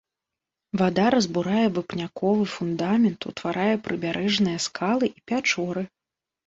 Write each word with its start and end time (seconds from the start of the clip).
Вада 0.79 1.05
разбурае 1.15 1.65
вапняковы 1.75 2.43
фундамент, 2.55 3.19
утварае 3.33 3.71
прыбярэжныя 3.85 4.59
скалы 4.69 5.05
і 5.17 5.29
пячоры. 5.33 5.91